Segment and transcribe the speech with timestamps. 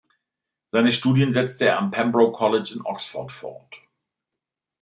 [0.69, 3.75] Seine Studien setzte er am Pembroke College in Oxford fort.